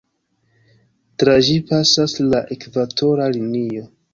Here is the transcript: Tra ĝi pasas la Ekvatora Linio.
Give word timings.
Tra 1.23 1.35
ĝi 1.49 1.59
pasas 1.73 2.17
la 2.33 2.43
Ekvatora 2.57 3.33
Linio. 3.37 3.87